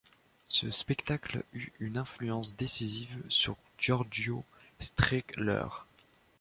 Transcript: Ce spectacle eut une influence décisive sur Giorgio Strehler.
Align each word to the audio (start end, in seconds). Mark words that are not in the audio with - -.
Ce 0.47 0.71
spectacle 0.71 1.43
eut 1.53 1.73
une 1.79 1.95
influence 1.95 2.55
décisive 2.55 3.21
sur 3.29 3.55
Giorgio 3.77 4.43
Strehler. 4.79 5.67